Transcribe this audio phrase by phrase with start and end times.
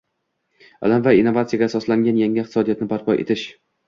[0.87, 3.45] Ilm va innovatsiyaga asoslangan yangi iqtisodiyotni barpo etish